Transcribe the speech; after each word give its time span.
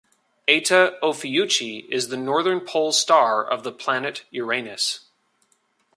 Eta 0.47 0.97
Ophiuchi 1.03 1.85
is 1.91 2.07
the 2.07 2.17
northern 2.17 2.59
pole 2.59 2.91
star 2.91 3.45
of 3.47 3.61
the 3.61 3.71
planet 3.71 4.23
Uranus. 4.31 5.01